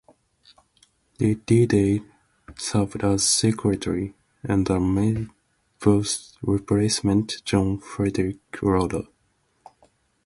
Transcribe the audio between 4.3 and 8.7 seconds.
under Myburgh's replacement, John Frederik